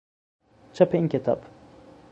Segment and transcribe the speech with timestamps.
[0.73, 1.39] چاپ این کتاب